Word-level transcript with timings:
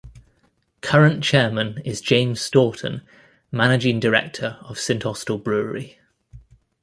Current 0.81 1.23
chairman 1.23 1.77
is 1.85 2.01
James 2.01 2.41
Staughton, 2.41 3.03
Managing 3.51 3.99
Director 3.99 4.57
of 4.61 4.79
Saint 4.79 5.05
Austell 5.05 5.37
Brewery. 5.37 5.99